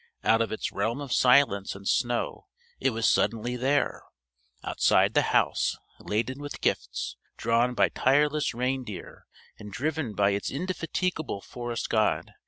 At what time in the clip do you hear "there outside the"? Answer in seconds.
3.55-5.21